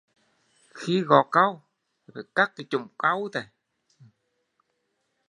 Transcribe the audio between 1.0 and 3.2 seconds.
gọt cau phải cắt chũm cau